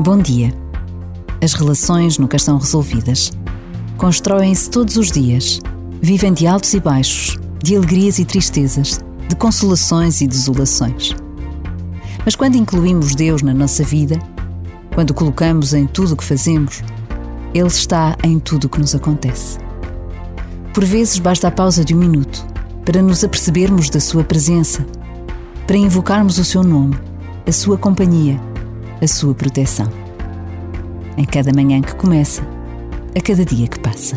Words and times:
Bom 0.00 0.16
dia. 0.16 0.52
As 1.42 1.52
relações 1.52 2.18
nunca 2.18 2.36
estão 2.36 2.56
resolvidas. 2.56 3.30
Constroem-se 3.98 4.70
todos 4.70 4.96
os 4.96 5.12
dias. 5.12 5.60
Vivem 6.00 6.32
de 6.32 6.46
altos 6.46 6.72
e 6.72 6.80
baixos, 6.80 7.38
de 7.62 7.76
alegrias 7.76 8.18
e 8.18 8.24
tristezas, 8.24 9.00
de 9.28 9.36
consolações 9.36 10.22
e 10.22 10.26
desolações. 10.26 11.14
Mas 12.24 12.34
quando 12.34 12.56
incluímos 12.56 13.14
Deus 13.14 13.42
na 13.42 13.52
nossa 13.52 13.84
vida, 13.84 14.18
quando 14.94 15.14
colocamos 15.14 15.74
em 15.74 15.86
tudo 15.86 16.14
o 16.14 16.16
que 16.16 16.24
fazemos, 16.24 16.82
Ele 17.54 17.68
está 17.68 18.16
em 18.24 18.40
tudo 18.40 18.64
o 18.64 18.68
que 18.70 18.80
nos 18.80 18.94
acontece. 18.94 19.58
Por 20.72 20.84
vezes 20.84 21.18
basta 21.18 21.48
a 21.48 21.52
pausa 21.52 21.84
de 21.84 21.94
um 21.94 21.98
minuto 21.98 22.44
para 22.84 23.02
nos 23.02 23.22
apercebermos 23.22 23.90
da 23.90 24.00
Sua 24.00 24.24
presença, 24.24 24.84
para 25.66 25.76
invocarmos 25.76 26.38
o 26.38 26.44
Seu 26.44 26.64
nome, 26.64 26.96
a 27.46 27.52
Sua 27.52 27.76
companhia, 27.76 28.40
a 29.02 29.08
Sua 29.08 29.34
proteção. 29.34 29.88
Em 31.16 31.24
cada 31.24 31.52
manhã 31.52 31.80
que 31.82 31.96
começa, 31.96 32.42
a 33.16 33.20
cada 33.20 33.44
dia 33.44 33.66
que 33.66 33.80
passa. 33.80 34.16